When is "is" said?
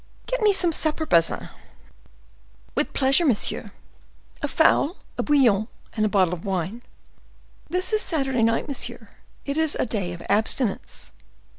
7.93-8.01, 9.59-9.75